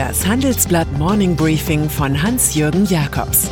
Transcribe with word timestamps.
Das 0.00 0.26
Handelsblatt 0.26 0.90
Morning 0.96 1.36
Briefing 1.36 1.90
von 1.90 2.22
Hans-Jürgen 2.22 2.86
Jakobs 2.86 3.50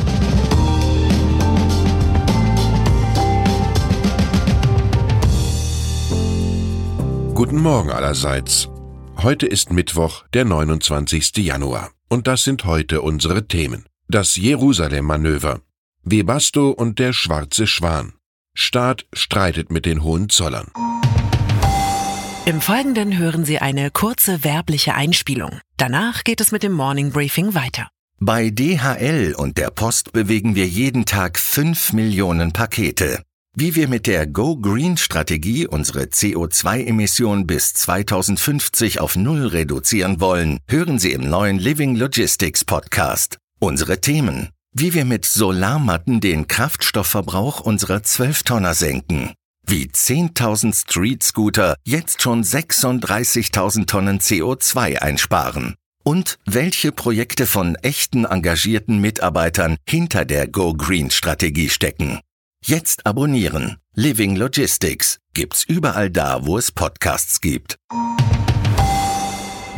Guten 7.35 7.57
Morgen 7.57 7.91
allerseits. 7.91 8.67
Heute 9.21 9.45
ist 9.45 9.71
Mittwoch, 9.71 10.23
der 10.33 10.43
29. 10.43 11.37
Januar. 11.37 11.91
Und 12.09 12.25
das 12.25 12.45
sind 12.45 12.65
heute 12.65 13.03
unsere 13.03 13.47
Themen. 13.47 13.85
Das 14.07 14.35
Jerusalem-Manöver. 14.35 15.61
Webasto 16.01 16.71
und 16.71 16.97
der 16.97 17.13
schwarze 17.13 17.67
Schwan. 17.67 18.13
Staat 18.55 19.05
streitet 19.13 19.71
mit 19.71 19.85
den 19.85 20.01
Hohenzollern. 20.01 20.71
Im 22.49 22.61
Folgenden 22.61 23.15
hören 23.15 23.45
Sie 23.45 23.59
eine 23.59 23.91
kurze 23.91 24.43
werbliche 24.43 24.95
Einspielung. 24.95 25.59
Danach 25.77 26.23
geht 26.23 26.41
es 26.41 26.51
mit 26.51 26.63
dem 26.63 26.71
Morning 26.71 27.11
Briefing 27.11 27.53
weiter. 27.53 27.89
Bei 28.19 28.49
DHL 28.49 29.35
und 29.37 29.59
der 29.59 29.69
Post 29.69 30.13
bewegen 30.13 30.55
wir 30.55 30.65
jeden 30.65 31.05
Tag 31.05 31.37
5 31.37 31.93
Millionen 31.93 32.51
Pakete. 32.51 33.21
Wie 33.55 33.75
wir 33.75 33.87
mit 33.87 34.07
der 34.07 34.25
Go 34.25 34.57
Green 34.57 34.97
Strategie 34.97 35.67
unsere 35.67 36.05
CO2-Emission 36.05 37.45
bis 37.45 37.75
2050 37.75 38.99
auf 38.99 39.15
Null 39.15 39.45
reduzieren 39.45 40.19
wollen, 40.19 40.57
hören 40.67 40.97
Sie 40.97 41.11
im 41.11 41.29
neuen 41.29 41.59
Living 41.59 41.95
Logistics 41.95 42.65
Podcast. 42.65 43.37
Unsere 43.59 44.01
Themen. 44.01 44.49
Wie 44.73 44.95
wir 44.95 45.05
mit 45.05 45.25
Solarmatten 45.25 46.19
den 46.19 46.47
Kraftstoffverbrauch 46.47 47.59
unserer 47.59 47.97
12-Tonner 47.97 48.73
senken 48.73 49.33
wie 49.69 49.85
10.000 49.85 50.75
Street-Scooter 50.75 51.75
jetzt 51.85 52.23
schon 52.23 52.43
36.000 52.43 53.85
Tonnen 53.85 54.19
CO2 54.19 54.97
einsparen. 54.97 55.75
Und 56.03 56.39
welche 56.45 56.91
Projekte 56.91 57.45
von 57.45 57.75
echten 57.75 58.25
engagierten 58.25 58.99
Mitarbeitern 58.99 59.77
hinter 59.87 60.25
der 60.25 60.47
Go 60.47 60.73
Green 60.73 61.11
Strategie 61.11 61.69
stecken. 61.69 62.19
Jetzt 62.65 63.05
abonnieren. 63.05 63.77
Living 63.93 64.35
Logistics 64.35 65.19
gibt's 65.35 65.63
überall 65.65 66.09
da, 66.09 66.45
wo 66.45 66.57
es 66.57 66.71
Podcasts 66.71 67.39
gibt. 67.39 67.75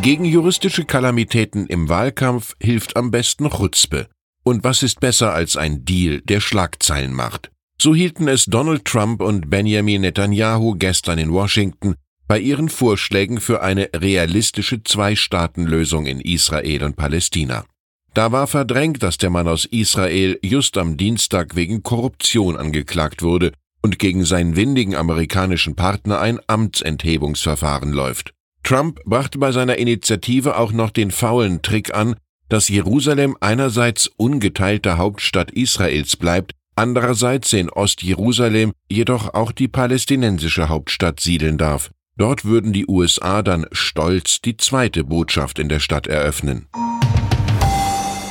Gegen 0.02 0.24
juristische 0.24 0.86
Kalamitäten 0.86 1.68
im 1.68 1.90
Wahlkampf 1.90 2.56
hilft 2.62 2.96
am 2.96 3.12
besten 3.12 3.50
Chutzpe. 3.50 4.08
Und 4.44 4.64
was 4.64 4.84
ist 4.84 5.02
besser 5.02 5.34
als 5.34 5.58
ein 5.58 5.84
Deal, 5.84 6.22
der 6.22 6.40
Schlagzeilen 6.40 7.14
macht? 7.14 7.52
So 7.82 7.96
hielten 7.96 8.28
es 8.28 8.46
Donald 8.46 8.86
Trump 8.86 9.24
und 9.24 9.50
Benjamin 9.50 10.02
Netanyahu 10.02 10.76
gestern 10.78 11.18
in 11.18 11.34
Washington 11.34 11.96
bei 12.28 12.38
ihren 12.38 12.70
Vorschlägen 12.70 13.40
für 13.40 13.64
eine 13.64 13.90
realistische 13.96 14.84
Zwei-Staaten-Lösung 14.84 16.06
in 16.06 16.22
Israel 16.22 16.84
und 16.84 16.96
Palästina. 16.96 17.66
Da 18.14 18.32
war 18.32 18.46
verdrängt, 18.46 19.02
dass 19.02 19.18
der 19.18 19.32
Mann 19.32 19.48
aus 19.48 19.66
Israel 19.66 20.38
just 20.44 20.78
am 20.78 20.96
Dienstag 20.96 21.56
wegen 21.56 21.82
Korruption 21.82 22.56
angeklagt 22.56 23.24
wurde 23.24 23.52
und 23.82 23.98
gegen 23.98 24.26
seinen 24.26 24.56
windigen 24.56 24.96
amerikanischen 24.96 25.74
Partner 25.74 26.20
ein 26.20 26.40
Amtsenthebungsverfahren 26.46 27.94
läuft. 27.94 28.36
Trump 28.62 29.00
brachte 29.06 29.40
bei 29.40 29.52
seiner 29.52 29.80
Initiative 29.80 30.56
auch 30.56 30.72
noch 30.72 30.92
den 30.92 31.09
faulen 31.09 31.64
Trick 31.64 31.96
an, 31.96 32.14
dass 32.48 32.70
Jerusalem 32.70 33.38
einerseits 33.40 34.06
ungeteilte 34.18 35.00
Hauptstadt 35.00 35.50
Israels 35.50 36.16
bleibt, 36.16 36.54
andererseits 36.82 37.54
in 37.54 37.70
Ostjerusalem 37.70 38.74
jedoch 38.90 39.36
auch 39.36 39.52
die 39.52 39.68
palästinensische 39.68 40.68
Hauptstadt 40.68 41.20
siedeln 41.20 41.60
darf. 41.60 41.92
Dort 42.18 42.44
würden 42.44 42.74
die 42.74 42.88
USA 42.88 43.44
dann 43.44 43.68
stolz 43.72 44.42
die 44.42 44.58
zweite 44.58 45.04
Botschaft 45.04 45.59
in 45.59 45.70
der 45.70 45.80
Stadt 45.80 46.08
eröffnen. 46.08 46.68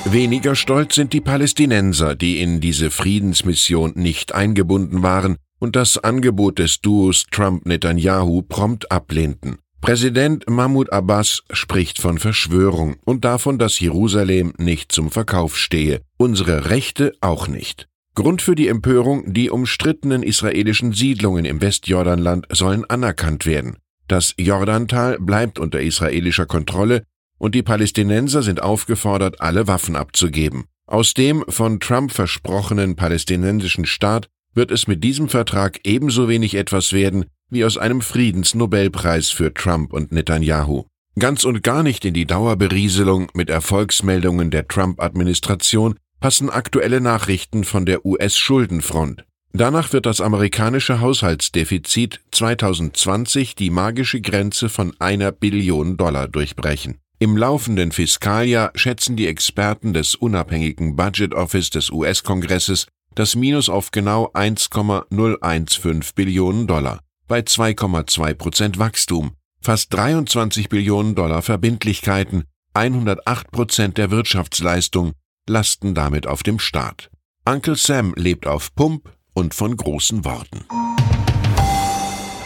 Weniger 0.04 0.56
stolz 0.56 0.96
sind 0.96 1.12
die 1.12 1.20
Palästinenser, 1.20 2.16
die 2.16 2.40
in 2.40 2.60
diese 2.60 2.90
Friedensmission 2.90 3.92
nicht 3.94 4.34
eingebunden 4.34 5.04
waren 5.04 5.36
und 5.60 5.76
das 5.76 5.98
Angebot 5.98 6.58
des 6.58 6.80
Duos 6.80 7.26
Trump-Netanyahu 7.30 8.42
prompt 8.42 8.90
ablehnten. 8.90 9.58
Präsident 9.80 10.50
Mahmoud 10.50 10.92
Abbas 10.92 11.42
spricht 11.52 12.00
von 12.00 12.18
Verschwörung 12.18 12.96
und 13.04 13.24
davon, 13.24 13.58
dass 13.58 13.78
Jerusalem 13.78 14.54
nicht 14.58 14.90
zum 14.90 15.10
Verkauf 15.10 15.56
stehe, 15.56 16.00
unsere 16.16 16.68
Rechte 16.68 17.12
auch 17.20 17.46
nicht. 17.46 17.89
Grund 18.20 18.42
für 18.42 18.54
die 18.54 18.68
Empörung, 18.68 19.32
die 19.32 19.48
umstrittenen 19.48 20.22
israelischen 20.22 20.92
Siedlungen 20.92 21.46
im 21.46 21.62
Westjordanland 21.62 22.46
sollen 22.52 22.84
anerkannt 22.84 23.46
werden. 23.46 23.78
Das 24.08 24.34
Jordantal 24.38 25.16
bleibt 25.18 25.58
unter 25.58 25.80
israelischer 25.80 26.44
Kontrolle 26.44 27.04
und 27.38 27.54
die 27.54 27.62
Palästinenser 27.62 28.42
sind 28.42 28.60
aufgefordert, 28.60 29.40
alle 29.40 29.68
Waffen 29.68 29.96
abzugeben. 29.96 30.66
Aus 30.86 31.14
dem 31.14 31.46
von 31.48 31.80
Trump 31.80 32.12
versprochenen 32.12 32.94
palästinensischen 32.94 33.86
Staat 33.86 34.28
wird 34.52 34.70
es 34.70 34.86
mit 34.86 35.02
diesem 35.02 35.30
Vertrag 35.30 35.80
ebenso 35.84 36.28
wenig 36.28 36.56
etwas 36.56 36.92
werden 36.92 37.24
wie 37.48 37.64
aus 37.64 37.78
einem 37.78 38.02
Friedensnobelpreis 38.02 39.30
für 39.30 39.54
Trump 39.54 39.94
und 39.94 40.12
Netanyahu. 40.12 40.84
Ganz 41.18 41.44
und 41.44 41.62
gar 41.62 41.82
nicht 41.82 42.04
in 42.04 42.12
die 42.12 42.26
Dauerberieselung 42.26 43.28
mit 43.32 43.48
Erfolgsmeldungen 43.48 44.50
der 44.50 44.68
Trump-Administration 44.68 45.94
passen 46.20 46.50
aktuelle 46.50 47.00
Nachrichten 47.00 47.64
von 47.64 47.86
der 47.86 48.04
US-Schuldenfront. 48.04 49.24
Danach 49.52 49.92
wird 49.92 50.06
das 50.06 50.20
amerikanische 50.20 51.00
Haushaltsdefizit 51.00 52.20
2020 52.30 53.56
die 53.56 53.70
magische 53.70 54.20
Grenze 54.20 54.68
von 54.68 54.94
einer 55.00 55.32
Billion 55.32 55.96
Dollar 55.96 56.28
durchbrechen. 56.28 56.98
Im 57.18 57.36
laufenden 57.36 57.90
Fiskaljahr 57.90 58.70
schätzen 58.76 59.16
die 59.16 59.26
Experten 59.26 59.92
des 59.92 60.14
unabhängigen 60.14 60.94
Budget 60.94 61.34
Office 61.34 61.70
des 61.70 61.90
US-Kongresses 61.90 62.86
das 63.14 63.34
Minus 63.34 63.68
auf 63.68 63.90
genau 63.90 64.30
1,015 64.32 66.14
Billionen 66.14 66.66
Dollar 66.66 67.00
bei 67.26 67.40
2,2 67.40 68.34
Prozent 68.34 68.78
Wachstum, 68.78 69.32
fast 69.60 69.92
23 69.92 70.68
Billionen 70.68 71.14
Dollar 71.14 71.42
Verbindlichkeiten, 71.42 72.44
108 72.74 73.50
Prozent 73.50 73.98
der 73.98 74.10
Wirtschaftsleistung 74.10 75.12
lasten 75.50 75.94
damit 75.94 76.26
auf 76.26 76.42
dem 76.42 76.58
Staat. 76.58 77.10
Uncle 77.44 77.76
Sam 77.76 78.14
lebt 78.16 78.46
auf 78.46 78.74
Pump 78.74 79.10
und 79.34 79.54
von 79.54 79.76
großen 79.76 80.24
Worten. 80.24 80.64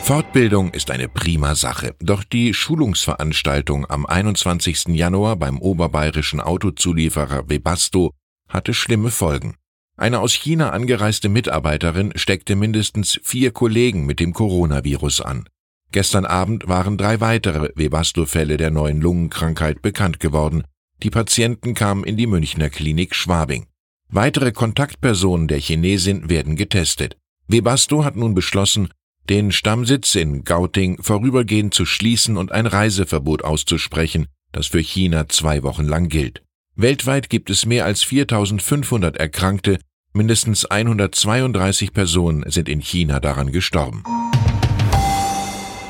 Fortbildung 0.03 0.71
ist 0.73 0.91
eine 0.91 1.09
prima 1.09 1.55
Sache, 1.55 1.95
doch 1.99 2.25
die 2.25 2.53
Schulungsveranstaltung 2.53 3.89
am 3.89 4.05
21. 4.05 4.89
Januar 4.89 5.37
beim 5.37 5.59
oberbayerischen 5.59 6.41
Autozulieferer 6.41 7.49
Webasto 7.49 8.13
hatte 8.49 8.75
schlimme 8.75 9.11
Folgen. 9.11 9.57
Eine 9.97 10.21
aus 10.21 10.35
China 10.35 10.71
angereiste 10.71 11.29
Mitarbeiterin 11.29 12.13
steckte 12.17 12.57
mindestens 12.57 13.21
vier 13.23 13.53
Kollegen 13.53 14.07
mit 14.07 14.21
dem 14.21 14.35
Coronavirus 14.35 15.21
an. 15.21 15.49
Gestern 15.93 16.27
Abend 16.27 16.67
waren 16.67 16.99
drei 16.99 17.21
weitere 17.21 17.71
Webasto-Fälle 17.77 18.57
der 18.57 18.71
neuen 18.71 19.01
Lungenkrankheit 19.01 19.81
bekannt 19.81 20.19
geworden, 20.19 20.65
die 21.03 21.11
Patienten 21.11 21.75
kamen 21.75 22.05
in 22.05 22.17
die 22.17 22.27
Münchner 22.27 22.71
Klinik 22.71 23.15
Schwabing. 23.15 23.67
Weitere 24.09 24.53
Kontaktpersonen 24.53 25.49
der 25.49 25.59
Chinesin 25.59 26.29
werden 26.29 26.57
getestet. 26.57 27.17
Webasto 27.49 28.05
hat 28.05 28.17
nun 28.17 28.35
beschlossen, 28.35 28.89
den 29.29 29.53
Stammsitz 29.53 30.15
in 30.15 30.45
Gauting 30.45 31.03
vorübergehend 31.03 31.75
zu 31.75 31.87
schließen 31.87 32.37
und 32.37 32.53
ein 32.53 32.67
Reiseverbot 32.67 33.43
auszusprechen, 33.43 34.27
das 34.53 34.69
für 34.69 34.81
China 34.81 35.29
zwei 35.29 35.63
Wochen 35.63 35.85
lang 35.85 36.09
gilt. 36.09 36.43
Weltweit 36.77 37.31
gibt 37.31 37.51
es 37.51 37.67
mehr 37.67 37.85
als 37.85 38.03
4500 38.03 39.17
Erkrankte, 39.17 39.79
mindestens 40.13 40.65
132 40.65 41.93
Personen 41.93 42.45
sind 42.51 42.69
in 42.69 42.81
China 42.81 43.21
daran 43.21 43.53
gestorben. 43.53 44.05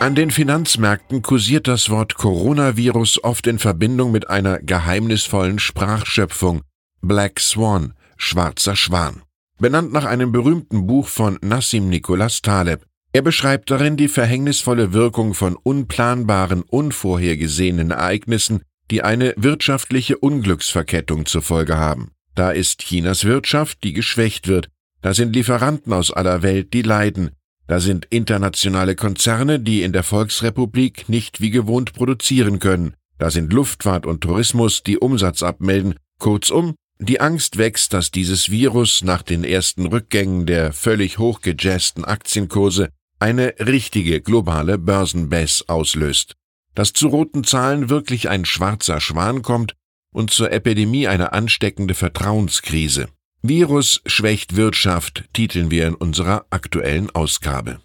An 0.04 0.14
den 0.14 0.30
Finanzmärkten 0.30 1.22
kursiert 1.22 1.66
das 1.66 1.88
Wort 1.88 2.16
Coronavirus 2.16 3.24
oft 3.24 3.46
in 3.46 3.58
Verbindung 3.58 4.12
mit 4.12 4.28
einer 4.28 4.58
geheimnisvollen 4.58 5.58
Sprachschöpfung 5.58 6.60
Black 7.00 7.40
Swan, 7.40 7.94
schwarzer 8.18 8.76
Schwan. 8.76 9.22
Benannt 9.58 9.94
nach 9.94 10.04
einem 10.04 10.30
berühmten 10.30 10.86
Buch 10.86 11.08
von 11.08 11.38
Nassim 11.40 11.88
Nicholas 11.88 12.42
Taleb. 12.42 12.84
Er 13.14 13.22
beschreibt 13.22 13.70
darin 13.70 13.96
die 13.96 14.08
verhängnisvolle 14.08 14.92
Wirkung 14.92 15.32
von 15.32 15.56
unplanbaren, 15.56 16.64
unvorhergesehenen 16.64 17.90
Ereignissen, 17.90 18.60
die 18.90 19.02
eine 19.02 19.32
wirtschaftliche 19.38 20.18
Unglücksverkettung 20.18 21.24
zur 21.24 21.40
Folge 21.40 21.78
haben. 21.78 22.10
Da 22.34 22.50
ist 22.50 22.82
Chinas 22.82 23.24
Wirtschaft, 23.24 23.82
die 23.82 23.94
geschwächt 23.94 24.48
wird, 24.48 24.68
da 25.00 25.14
sind 25.14 25.34
Lieferanten 25.34 25.94
aus 25.94 26.10
aller 26.10 26.42
Welt, 26.42 26.74
die 26.74 26.82
leiden, 26.82 27.30
da 27.66 27.80
sind 27.80 28.06
internationale 28.10 28.94
Konzerne, 28.94 29.58
die 29.58 29.82
in 29.82 29.92
der 29.92 30.02
Volksrepublik 30.02 31.08
nicht 31.08 31.40
wie 31.40 31.50
gewohnt 31.50 31.92
produzieren 31.94 32.58
können. 32.58 32.94
Da 33.18 33.30
sind 33.30 33.52
Luftfahrt 33.52 34.06
und 34.06 34.20
Tourismus, 34.20 34.82
die 34.82 34.98
Umsatz 34.98 35.42
abmelden. 35.42 35.94
Kurzum, 36.18 36.74
die 36.98 37.20
Angst 37.20 37.58
wächst, 37.58 37.92
dass 37.92 38.10
dieses 38.10 38.50
Virus 38.50 39.02
nach 39.02 39.22
den 39.22 39.44
ersten 39.44 39.86
Rückgängen 39.86 40.46
der 40.46 40.72
völlig 40.72 41.18
hochgejazzten 41.18 42.04
Aktienkurse 42.04 42.88
eine 43.18 43.54
richtige 43.58 44.20
globale 44.20 44.78
Börsenbass 44.78 45.68
auslöst. 45.68 46.34
Dass 46.74 46.92
zu 46.92 47.08
roten 47.08 47.44
Zahlen 47.44 47.88
wirklich 47.88 48.28
ein 48.28 48.44
schwarzer 48.44 49.00
Schwan 49.00 49.42
kommt, 49.42 49.74
und 50.14 50.30
zur 50.30 50.52
Epidemie 50.52 51.08
eine 51.08 51.32
ansteckende 51.32 51.94
Vertrauenskrise. 51.94 53.08
Virus 53.46 54.00
schwächt 54.06 54.56
Wirtschaft, 54.56 55.24
titeln 55.34 55.70
wir 55.70 55.86
in 55.86 55.94
unserer 55.94 56.46
aktuellen 56.48 57.14
Ausgabe. 57.14 57.78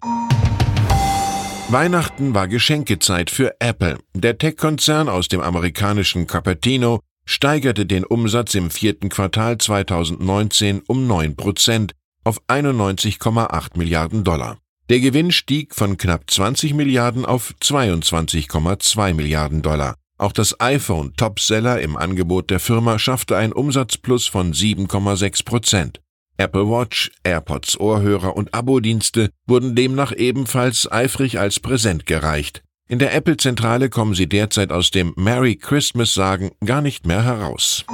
Weihnachten 1.68 2.32
war 2.32 2.48
Geschenkezeit 2.48 3.28
für 3.28 3.56
Apple. 3.58 3.98
Der 4.14 4.38
Tech-Konzern 4.38 5.10
aus 5.10 5.28
dem 5.28 5.42
amerikanischen 5.42 6.26
Cupertino 6.26 7.00
steigerte 7.26 7.84
den 7.84 8.04
Umsatz 8.04 8.54
im 8.54 8.70
vierten 8.70 9.10
Quartal 9.10 9.58
2019 9.58 10.80
um 10.86 11.06
9 11.06 11.36
Prozent 11.36 11.92
auf 12.24 12.40
91,8 12.48 13.76
Milliarden 13.76 14.24
Dollar. 14.24 14.56
Der 14.88 15.00
Gewinn 15.00 15.30
stieg 15.30 15.74
von 15.74 15.98
knapp 15.98 16.30
20 16.30 16.72
Milliarden 16.72 17.26
auf 17.26 17.52
22,2 17.62 19.12
Milliarden 19.12 19.60
Dollar. 19.60 19.96
Auch 20.20 20.32
das 20.32 20.60
iPhone 20.60 21.14
Topseller 21.16 21.80
im 21.80 21.96
Angebot 21.96 22.50
der 22.50 22.60
Firma 22.60 22.98
schaffte 22.98 23.38
ein 23.38 23.54
Umsatzplus 23.54 24.26
von 24.26 24.52
7,6 24.52 25.46
Prozent. 25.46 26.02
Apple 26.36 26.68
Watch, 26.68 27.10
AirPods 27.24 27.80
Ohrhörer 27.80 28.36
und 28.36 28.52
Abo-Dienste 28.52 29.30
wurden 29.46 29.74
demnach 29.74 30.12
ebenfalls 30.14 30.92
eifrig 30.92 31.38
als 31.38 31.58
Präsent 31.58 32.04
gereicht. 32.04 32.62
In 32.86 32.98
der 32.98 33.14
Apple-Zentrale 33.14 33.88
kommen 33.88 34.12
sie 34.12 34.28
derzeit 34.28 34.72
aus 34.72 34.90
dem 34.90 35.14
Merry 35.16 35.56
Christmas-Sagen 35.56 36.50
gar 36.66 36.82
nicht 36.82 37.06
mehr 37.06 37.24
heraus. 37.24 37.86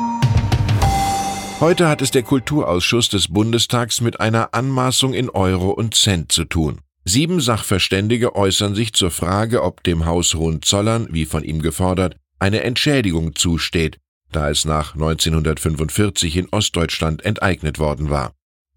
Heute 1.61 1.89
hat 1.89 2.03
es 2.03 2.11
der 2.11 2.25
Kulturausschuss 2.25 3.09
des 3.09 3.29
Bundestags 3.29 4.01
mit 4.01 4.19
einer 4.19 4.53
Anmaßung 4.53 5.15
in 5.15 5.31
Euro 5.31 5.71
und 5.71 5.95
Cent 5.95 6.33
zu 6.33 6.45
tun. 6.45 6.81
Sieben 7.09 7.41
Sachverständige 7.41 8.35
äußern 8.35 8.75
sich 8.75 8.93
zur 8.93 9.13
Frage, 9.13 9.63
ob 9.63 9.85
dem 9.85 10.07
Haus 10.07 10.35
Hohenzollern, 10.35 11.07
wie 11.13 11.25
von 11.25 11.45
ihm 11.45 11.63
gefordert, 11.63 12.17
eine 12.41 12.65
Entschädigung 12.65 13.37
zusteht, 13.37 13.99
da 14.33 14.51
es 14.51 14.65
nach 14.65 14.95
1945 14.95 16.37
in 16.37 16.49
Ostdeutschland 16.51 17.25
enteignet 17.25 17.79
worden 17.79 18.11
war. 18.11 18.33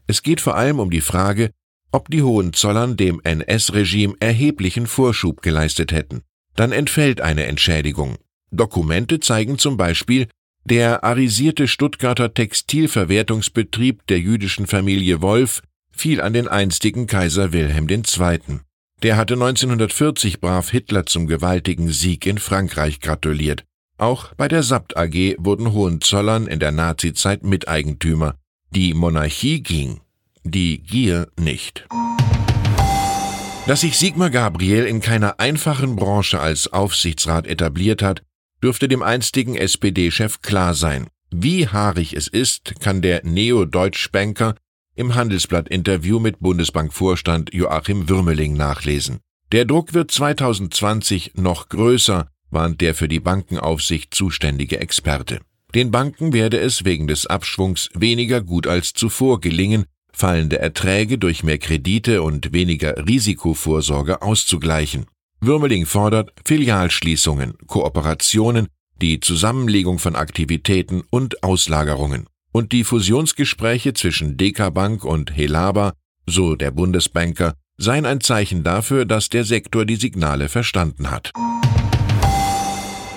Es 0.06 0.22
geht 0.22 0.42
vor 0.42 0.56
allem 0.56 0.80
um 0.80 0.92
die 0.92 1.02
Frage, 1.02 1.50
ob 1.92 2.10
die 2.10 2.22
Hohenzollern 2.22 2.98
dem 2.98 3.20
NS-Regime 3.24 4.14
erheblichen 4.20 4.86
Vorschub 4.86 5.42
geleistet 5.42 5.92
hätten. 5.92 6.22
Dann 6.56 6.72
entfällt 6.72 7.22
eine 7.22 7.48
Entschädigung. 7.48 8.18
Dokumente 8.52 9.20
zeigen 9.20 9.58
zum 9.58 9.76
Beispiel, 9.76 10.28
der 10.66 11.04
arisierte 11.04 11.68
Stuttgarter 11.68 12.32
Textilverwertungsbetrieb 12.32 14.06
der 14.06 14.20
jüdischen 14.20 14.68
Familie 14.68 15.24
Wolf 15.24 15.64
fiel 16.00 16.22
an 16.22 16.32
den 16.32 16.48
einstigen 16.48 17.08
Kaiser 17.08 17.52
Wilhelm 17.52 17.90
II. 17.90 18.62
Der 19.04 19.18
hatte 19.18 19.34
1940 19.34 20.40
brav 20.40 20.70
Hitler 20.72 21.06
zum 21.06 21.28
gewaltigen 21.28 21.92
Sieg 21.92 22.26
in 22.26 22.38
Frankreich 22.38 23.02
gratuliert. 23.02 23.66
Auch 23.98 24.34
bei 24.36 24.48
der 24.48 24.64
Sabt 24.64 24.96
AG 24.96 25.36
wurden 25.40 25.74
Hohenzollern 25.74 26.48
in 26.48 26.60
der 26.60 26.72
Nazizeit 26.72 27.44
Miteigentümer. 27.44 28.36
Die 28.74 28.94
Monarchie 28.94 29.62
ging, 29.62 30.00
die 30.44 30.82
Gier 30.82 31.28
nicht. 31.38 31.86
Dass 33.68 33.82
sich 33.82 33.98
Sigmar 33.98 34.30
Gabriel 34.30 34.86
in 34.86 35.02
keiner 35.02 35.40
einfachen 35.40 35.98
Branche 35.98 36.40
als 36.40 36.72
Aufsichtsrat 36.72 37.46
etabliert 37.46 38.02
hat, 38.02 38.24
dürfte 38.64 38.88
dem 38.88 39.04
einstigen 39.04 39.56
SPD-Chef 39.56 40.42
klar 40.42 40.76
sein. 40.76 41.08
Wie 41.30 41.68
haarig 41.68 42.14
es 42.14 42.30
ist, 42.30 42.80
kann 42.80 43.02
der 43.02 43.26
Neo-Deutsch-Banker 43.26 44.56
im 45.00 45.16
Handelsblatt-Interview 45.16 46.20
mit 46.20 46.42
Bundesbankvorstand 46.42 47.54
Joachim 47.54 48.10
Würmeling 48.10 48.54
nachlesen. 48.54 49.20
Der 49.54 49.64
Druck 49.64 49.94
wird 49.94 50.12
2020 50.12 51.32
noch 51.36 51.70
größer, 51.70 52.28
warnt 52.52 52.82
der 52.82 52.94
für 52.94 53.08
die 53.08 53.22
Bankenaufsicht 53.22 54.14
zuständige 54.14 54.80
Experte. 54.82 55.40
Den 55.74 55.90
Banken 55.90 56.34
werde 56.34 56.60
es 56.60 56.84
wegen 56.84 57.08
des 57.08 57.28
Abschwungs 57.28 57.90
weniger 57.94 58.42
gut 58.42 58.68
als 58.68 58.92
zuvor 58.92 59.40
gelingen, 59.40 59.86
fallende 60.12 60.60
Erträge 60.60 61.18
durch 61.18 61.44
mehr 61.44 61.60
Kredite 61.60 62.22
und 62.22 62.52
weniger 62.52 63.08
Risikovorsorge 63.08 64.22
auszugleichen. 64.22 65.06
Würmeling 65.40 65.86
fordert 65.86 66.34
Filialschließungen, 66.44 67.54
Kooperationen, 67.68 68.68
die 69.02 69.22
Zusammenlegung 69.22 69.98
von 69.98 70.18
Aktivitäten 70.18 71.04
und 71.10 71.42
Auslagerungen 71.42 72.28
und 72.52 72.72
die 72.72 72.84
Fusionsgespräche 72.84 73.94
zwischen 73.94 74.38
DK 74.38 74.74
Bank 74.74 75.04
und 75.04 75.36
Helaba, 75.36 75.94
so 76.26 76.56
der 76.56 76.72
Bundesbanker, 76.72 77.54
seien 77.78 78.06
ein 78.06 78.22
Zeichen 78.22 78.64
dafür, 78.64 79.06
dass 79.06 79.30
der 79.30 79.46
Sektor 79.46 79.86
die 79.86 79.96
Signale 79.96 80.50
verstanden 80.50 81.12
hat. 81.12 81.32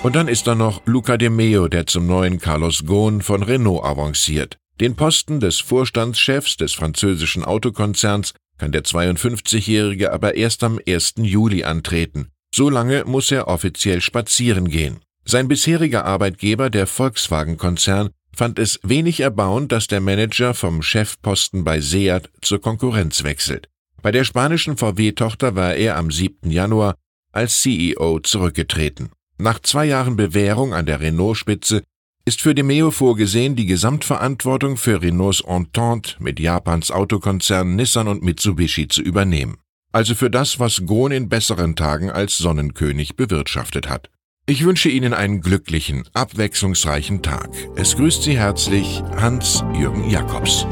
Und 0.03 0.15
dann 0.15 0.27
ist 0.27 0.47
da 0.47 0.55
noch 0.55 0.81
Luca 0.85 1.17
de 1.17 1.29
Meo, 1.29 1.67
der 1.67 1.87
zum 1.87 2.07
neuen 2.07 2.39
Carlos 2.39 2.85
Ghosn 2.85 3.21
von 3.21 3.41
Renault 3.41 3.85
avanciert. 3.85 4.57
Den 4.79 4.95
Posten 4.95 5.39
des 5.39 5.59
Vorstandschefs 5.59 6.57
des 6.57 6.73
französischen 6.73 7.45
Autokonzerns 7.45 8.33
kann 8.57 8.71
der 8.71 8.83
52-Jährige 8.83 10.11
aber 10.11 10.35
erst 10.35 10.63
am 10.63 10.79
1. 10.85 11.15
Juli 11.17 11.63
antreten. 11.63 12.29
So 12.53 12.69
lange 12.69 13.05
muss 13.05 13.31
er 13.31 13.47
offiziell 13.47 14.01
spazieren 14.01 14.69
gehen. 14.69 14.99
Sein 15.25 15.47
bisheriger 15.47 16.05
Arbeitgeber, 16.05 16.69
der 16.69 16.85
Volkswagen-Konzern, 16.85 18.09
fand 18.35 18.59
es 18.59 18.79
wenig 18.83 19.19
erbauend, 19.19 19.71
dass 19.71 19.87
der 19.87 20.01
Manager 20.01 20.53
vom 20.53 20.81
Chefposten 20.81 21.63
bei 21.63 21.79
Seat 21.81 22.29
zur 22.41 22.59
Konkurrenz 22.59 23.23
wechselt. 23.23 23.69
Bei 24.01 24.11
der 24.11 24.23
spanischen 24.23 24.77
VW-Tochter 24.77 25.55
war 25.55 25.75
er 25.75 25.97
am 25.97 26.11
7. 26.11 26.49
Januar 26.51 26.95
als 27.31 27.61
CEO 27.61 28.19
zurückgetreten. 28.19 29.11
Nach 29.37 29.59
zwei 29.59 29.85
Jahren 29.85 30.15
Bewährung 30.15 30.73
an 30.73 30.85
der 30.85 30.99
Renault-Spitze 30.99 31.83
ist 32.25 32.41
für 32.41 32.55
Demeo 32.55 32.91
vorgesehen, 32.91 33.55
die 33.55 33.65
Gesamtverantwortung 33.65 34.77
für 34.77 35.01
Renaults 35.01 35.41
Entente 35.41 36.15
mit 36.19 36.39
Japans 36.39 36.91
Autokonzernen 36.91 37.75
Nissan 37.75 38.07
und 38.07 38.23
Mitsubishi 38.23 38.87
zu 38.87 39.01
übernehmen. 39.01 39.57
Also 39.91 40.15
für 40.15 40.29
das, 40.29 40.59
was 40.59 40.85
Gon 40.85 41.11
in 41.11 41.29
besseren 41.29 41.75
Tagen 41.75 42.09
als 42.09 42.37
Sonnenkönig 42.37 43.15
bewirtschaftet 43.15 43.89
hat. 43.89 44.09
Ich 44.45 44.65
wünsche 44.65 44.89
Ihnen 44.89 45.13
einen 45.13 45.39
glücklichen, 45.39 46.03
abwechslungsreichen 46.13 47.21
Tag. 47.21 47.49
Es 47.77 47.95
grüßt 47.95 48.23
Sie 48.23 48.37
herzlich 48.37 49.01
Hans-Jürgen 49.15 50.09
Jakobs. 50.09 50.67